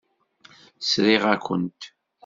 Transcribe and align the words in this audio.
Sriɣ-akent. 0.89 1.81